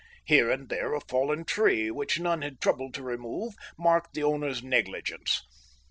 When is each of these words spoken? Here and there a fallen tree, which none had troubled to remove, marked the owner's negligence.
Here 0.25 0.49
and 0.49 0.67
there 0.69 0.95
a 0.95 0.99
fallen 1.01 1.45
tree, 1.45 1.91
which 1.91 2.19
none 2.19 2.41
had 2.41 2.59
troubled 2.59 2.95
to 2.95 3.03
remove, 3.03 3.53
marked 3.77 4.15
the 4.15 4.23
owner's 4.23 4.63
negligence. 4.63 5.43